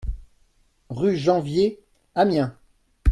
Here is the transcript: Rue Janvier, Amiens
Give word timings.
Rue 0.89 1.15
Janvier, 1.15 1.79
Amiens 2.15 2.55